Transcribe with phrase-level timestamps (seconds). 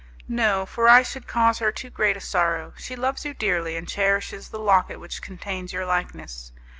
[0.27, 3.87] "No, for I should cause her too great a sorrow; she loves you dearly, and
[3.87, 6.51] cherishes the locket which contains your likeness.